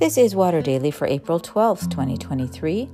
This 0.00 0.16
is 0.16 0.34
Water 0.34 0.62
Daily 0.62 0.90
for 0.90 1.06
April 1.06 1.38
12th, 1.38 1.90
2023. 1.90 2.88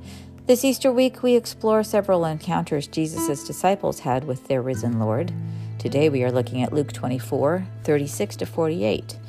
This 0.46 0.64
Easter 0.64 0.90
week, 0.90 1.22
we 1.22 1.36
explore 1.36 1.84
several 1.84 2.24
encounters 2.24 2.88
Jesus' 2.88 3.44
disciples 3.44 4.00
had 4.00 4.24
with 4.24 4.48
their 4.48 4.60
risen 4.60 4.98
Lord. 4.98 5.32
Today, 5.78 6.08
we 6.08 6.24
are 6.24 6.32
looking 6.32 6.64
at 6.64 6.72
Luke 6.72 6.92
24 6.92 7.64
36 7.84 8.34
to 8.34 8.44
48. 8.44 9.20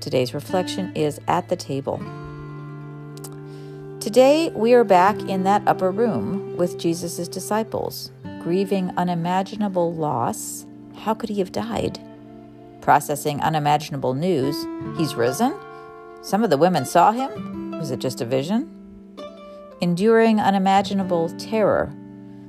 Today's 0.00 0.34
reflection 0.34 0.92
is 0.96 1.20
at 1.28 1.48
the 1.48 1.54
table. 1.54 1.98
Today, 4.00 4.50
we 4.50 4.74
are 4.74 4.82
back 4.82 5.16
in 5.20 5.44
that 5.44 5.62
upper 5.68 5.92
room 5.92 6.56
with 6.56 6.80
Jesus' 6.80 7.28
disciples, 7.28 8.10
grieving 8.42 8.90
unimaginable 8.96 9.94
loss. 9.94 10.66
How 10.96 11.14
could 11.14 11.28
he 11.28 11.38
have 11.38 11.52
died? 11.52 12.00
Processing 12.80 13.40
unimaginable 13.40 14.14
news. 14.14 14.66
He's 14.98 15.14
risen? 15.14 15.54
Some 16.22 16.44
of 16.44 16.50
the 16.50 16.58
women 16.58 16.84
saw 16.84 17.12
him. 17.12 17.72
Was 17.78 17.90
it 17.90 17.98
just 17.98 18.20
a 18.20 18.26
vision? 18.26 18.70
Enduring 19.80 20.38
unimaginable 20.38 21.30
terror. 21.38 21.92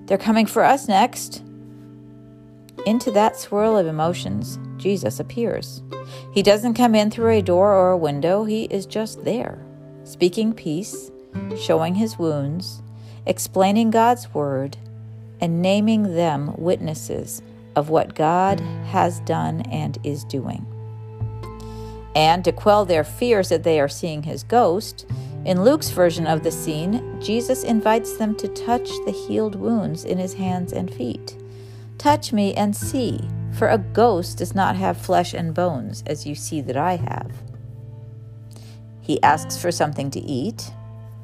They're 0.06 0.18
coming 0.18 0.46
for 0.46 0.64
us 0.64 0.90
next. 0.90 1.42
Into 2.86 3.12
that 3.12 3.38
swirl 3.38 3.78
of 3.78 3.88
emotions, 3.88 4.60
Jesus 4.78 5.20
appears. 5.20 5.84
He 6.34 6.44
doesn't 6.44 6.74
come 6.74 6.96
in 6.96 7.12
through 7.12 7.30
a 7.30 7.42
door 7.42 7.74
or 7.74 7.92
a 7.92 7.98
window, 7.98 8.44
he 8.44 8.66
is 8.66 8.86
just 8.86 9.24
there, 9.24 9.64
speaking 10.04 10.52
peace, 10.52 11.12
showing 11.58 11.96
his 11.96 12.18
wounds, 12.18 12.82
explaining 13.26 13.92
God's 13.92 14.34
word, 14.34 14.78
and 15.40 15.62
naming 15.62 16.16
them 16.16 16.54
witnesses 16.58 17.42
of 17.76 17.90
what 17.90 18.16
God 18.16 18.60
has 18.88 19.22
done 19.22 19.62
and 19.62 19.98
is 20.04 20.24
doing. 20.26 20.66
And 22.16 22.44
to 22.44 22.52
quell 22.52 22.86
their 22.86 23.04
fears 23.04 23.50
that 23.50 23.64
they 23.64 23.80
are 23.80 23.88
seeing 23.88 24.24
his 24.24 24.44
ghost, 24.44 25.06
in 25.46 25.64
Luke's 25.64 25.90
version 25.90 26.28
of 26.28 26.44
the 26.44 26.52
scene, 26.52 27.20
Jesus 27.20 27.64
invites 27.64 28.18
them 28.18 28.36
to 28.36 28.48
touch 28.50 28.90
the 29.06 29.12
healed 29.12 29.56
wounds 29.56 30.06
in 30.06 30.18
his 30.18 30.34
hands 30.34 30.72
and 30.72 30.94
feet. 30.94 31.36
Touch 31.98 32.32
me 32.32 32.54
and 32.54 32.76
see, 32.76 33.20
for 33.58 33.68
a 33.68 33.78
ghost 33.78 34.38
does 34.38 34.54
not 34.54 34.76
have 34.76 34.98
flesh 34.98 35.34
and 35.34 35.54
bones, 35.54 36.04
as 36.06 36.28
you 36.28 36.36
see 36.36 36.62
that 36.62 36.78
I 36.78 36.98
have. 36.98 37.32
He 39.02 39.22
asks 39.24 39.58
for 39.58 39.72
something 39.72 40.12
to 40.12 40.20
eat. 40.20 40.72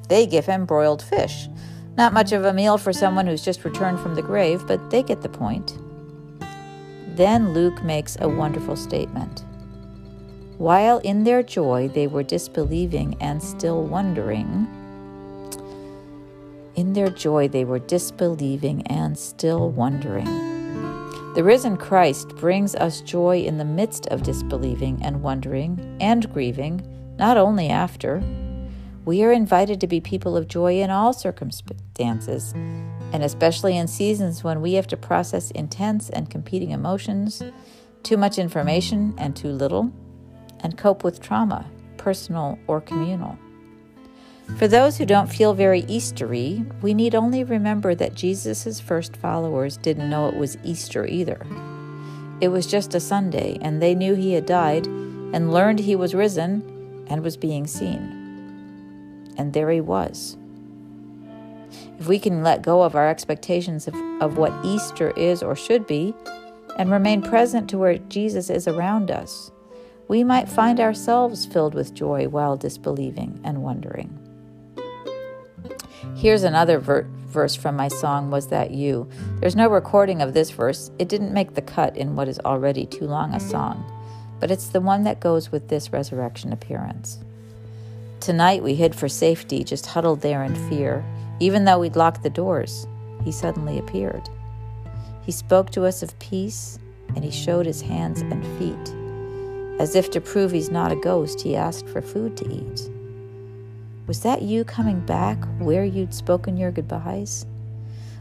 They 0.10 0.26
give 0.26 0.46
him 0.46 0.66
broiled 0.66 1.02
fish. 1.02 1.48
Not 1.96 2.14
much 2.14 2.32
of 2.32 2.46
a 2.46 2.54
meal 2.54 2.78
for 2.78 2.94
someone 2.94 3.28
who's 3.28 3.46
just 3.46 3.66
returned 3.66 4.00
from 4.00 4.16
the 4.16 4.22
grave, 4.22 4.66
but 4.68 4.90
they 4.90 5.04
get 5.04 5.22
the 5.22 5.30
point. 5.30 5.78
Then 7.16 7.54
Luke 7.54 7.84
makes 7.84 8.18
a 8.20 8.30
wonderful 8.30 8.76
statement. 8.76 9.44
While 10.58 10.98
in 11.00 11.24
their 11.24 11.44
joy 11.44 11.88
they 11.88 12.08
were 12.08 12.24
disbelieving 12.24 13.16
and 13.22 13.44
still 13.44 13.84
wondering, 13.84 14.68
in 16.76 16.94
their 16.94 17.10
joy 17.10 17.48
they 17.48 17.64
were 17.64 17.78
disbelieving 17.78 18.82
and 18.88 19.18
still 19.18 19.70
wondering. 19.70 20.26
The 21.36 21.44
risen 21.44 21.78
Christ 21.78 22.30
brings 22.38 22.74
us 22.74 23.02
joy 23.02 23.42
in 23.42 23.60
the 23.60 23.66
midst 23.66 24.08
of 24.08 24.24
disbelieving 24.24 25.00
and 25.04 25.22
wondering 25.22 25.98
and 26.02 26.32
grieving, 26.34 26.82
not 27.18 27.38
only 27.38 27.70
after. 27.70 28.24
We 29.06 29.24
are 29.24 29.32
invited 29.32 29.80
to 29.82 29.88
be 29.88 30.02
people 30.02 30.36
of 30.36 30.48
joy 30.48 30.82
in 30.82 30.90
all 30.90 31.14
circumstances, 31.14 32.54
and 32.54 33.24
especially 33.24 33.78
in 33.78 33.88
seasons 33.88 34.44
when 34.44 34.62
we 34.62 34.74
have 34.74 34.88
to 34.88 34.98
process 34.98 35.52
intense 35.52 36.10
and 36.10 36.32
competing 36.32 36.72
emotions, 36.72 37.44
too 38.02 38.18
much 38.18 38.40
information 38.40 39.14
and 39.20 39.36
too 39.36 39.50
little 39.50 39.94
and 40.62 40.78
cope 40.78 41.04
with 41.04 41.22
trauma, 41.22 41.70
personal 41.98 42.58
or 42.68 42.82
communal. 42.82 43.38
For 44.58 44.68
those 44.68 44.98
who 44.98 45.06
don't 45.06 45.28
feel 45.28 45.54
very 45.54 45.84
Eastery, 45.84 46.66
we 46.82 46.94
need 46.94 47.14
only 47.14 47.44
remember 47.44 47.94
that 47.96 48.16
Jesus' 48.16 48.80
first 48.80 49.18
followers 49.18 49.78
didn't 49.78 50.10
know 50.10 50.30
it 50.30 50.36
was 50.36 50.58
Easter 50.64 51.06
either. 51.06 51.46
It 52.40 52.48
was 52.48 52.66
just 52.66 52.96
a 52.96 53.00
Sunday, 53.00 53.58
and 53.62 53.82
they 53.82 53.94
knew 53.94 54.16
he 54.16 54.34
had 54.34 54.46
died 54.46 54.88
and 54.88 55.54
learned 55.54 55.80
he 55.80 55.96
was 55.96 56.16
risen 56.16 57.06
and 57.08 57.24
was 57.24 57.36
being 57.36 57.68
seen. 57.68 59.34
And 59.38 59.54
there 59.54 59.70
he 59.70 59.82
was. 59.82 60.38
If 62.00 62.08
we 62.08 62.18
can 62.18 62.42
let 62.42 62.62
go 62.62 62.84
of 62.84 62.96
our 62.96 63.10
expectations 63.10 63.88
of, 63.88 63.96
of 64.22 64.38
what 64.38 64.54
Easter 64.64 65.12
is 65.12 65.44
or 65.44 65.56
should 65.56 65.86
be 65.86 66.14
and 66.78 66.90
remain 66.90 67.22
present 67.22 67.70
to 67.70 67.78
where 67.78 67.98
Jesus 67.98 68.50
is 68.50 68.68
around 68.68 69.12
us, 69.12 69.52
we 70.08 70.24
might 70.24 70.48
find 70.48 70.80
ourselves 70.80 71.46
filled 71.46 71.74
with 71.74 71.94
joy 71.94 72.28
while 72.28 72.56
disbelieving 72.56 73.40
and 73.44 73.64
wondering. 73.64 74.18
Here's 76.16 76.44
another 76.44 76.80
ver- 76.80 77.08
verse 77.28 77.56
from 77.56 77.76
my 77.76 77.90
song, 77.90 78.32
Was 78.32 78.48
That 78.48 78.72
You? 78.72 79.10
There's 79.40 79.56
no 79.56 79.68
recording 79.68 80.22
of 80.22 80.34
this 80.34 80.50
verse. 80.52 80.90
It 80.98 81.10
didn't 81.10 81.34
make 81.34 81.54
the 81.54 81.62
cut 81.62 81.98
in 81.98 82.16
what 82.16 82.28
is 82.28 82.40
already 82.40 82.86
too 82.86 83.06
long 83.06 83.34
a 83.34 83.40
song, 83.40 83.86
but 84.40 84.50
it's 84.50 84.70
the 84.70 84.82
one 84.82 85.04
that 85.04 85.20
goes 85.20 85.52
with 85.52 85.68
this 85.68 85.92
resurrection 85.92 86.54
appearance. 86.54 87.20
Tonight 88.20 88.64
we 88.64 88.76
hid 88.76 88.96
for 88.96 89.10
safety, 89.10 89.64
just 89.64 89.86
huddled 89.88 90.22
there 90.22 90.44
in 90.44 90.56
fear. 90.70 91.04
Even 91.40 91.66
though 91.66 91.80
we'd 91.80 91.96
locked 91.96 92.24
the 92.24 92.30
doors, 92.30 92.88
he 93.24 93.32
suddenly 93.32 93.78
appeared. 93.78 94.28
He 95.24 95.32
spoke 95.32 95.70
to 95.72 95.86
us 95.86 96.02
of 96.02 96.18
peace, 96.20 96.80
and 97.16 97.24
he 97.24 97.32
showed 97.32 97.66
his 97.66 97.82
hands 97.82 98.22
and 98.22 98.44
feet. 98.58 99.07
As 99.80 99.96
if 99.96 100.10
to 100.12 100.22
prove 100.22 100.52
he's 100.52 100.72
not 100.72 100.92
a 100.92 100.96
ghost, 100.96 101.42
he 101.42 101.56
asked 101.56 101.88
for 101.88 102.02
food 102.02 102.36
to 102.38 102.50
eat. 102.52 102.90
Was 104.08 104.22
that 104.22 104.42
you 104.42 104.64
coming 104.64 105.00
back 105.02 105.38
where 105.60 105.86
you'd 105.86 106.14
spoken 106.14 106.58
your 106.58 106.72
goodbyes? 106.72 107.46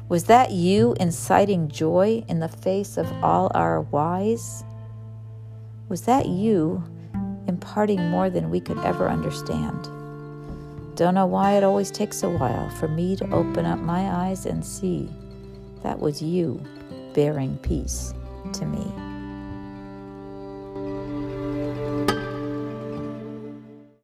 Was 0.08 0.24
that 0.24 0.50
you 0.50 0.94
inciting 1.00 1.68
joy 1.68 2.24
in 2.28 2.40
the 2.40 2.48
face 2.48 2.96
of 2.96 3.10
all 3.24 3.50
our 3.54 3.80
whys? 3.82 4.64
Was 5.88 6.02
that 6.02 6.26
you 6.26 6.84
imparting 7.46 8.10
more 8.10 8.28
than 8.28 8.50
we 8.50 8.60
could 8.60 8.78
ever 8.78 9.08
understand? 9.08 9.88
Don't 10.96 11.14
know 11.14 11.26
why 11.26 11.52
it 11.52 11.64
always 11.64 11.90
takes 11.90 12.22
a 12.22 12.30
while 12.30 12.70
for 12.70 12.88
me 12.88 13.16
to 13.16 13.30
open 13.32 13.64
up 13.64 13.78
my 13.78 14.28
eyes 14.28 14.46
and 14.46 14.64
see 14.64 15.08
that 15.82 16.00
was 16.00 16.20
you 16.20 16.60
bearing 17.14 17.56
peace 17.58 18.12
to 18.52 18.66
me. 18.66 19.05